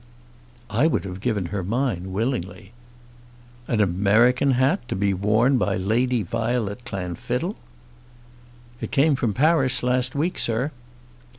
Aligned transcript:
"I 0.71 0.87
would 0.87 1.05
have 1.05 1.21
given 1.21 1.45
her 1.53 1.63
mine 1.63 2.11
willingly." 2.11 2.71
"An 3.67 3.79
American 3.79 4.53
hat; 4.53 4.87
to 4.87 4.95
be 4.95 5.13
worn 5.13 5.59
by 5.59 5.77
Lady 5.77 6.23
Violet 6.23 6.85
Clanfiddle!" 6.85 7.55
"It 8.79 8.89
came 8.89 9.13
from 9.15 9.35
Paris 9.35 9.83
last 9.83 10.15
week, 10.15 10.39
sir." 10.39 10.71